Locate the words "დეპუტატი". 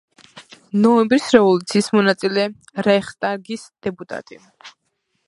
3.89-4.43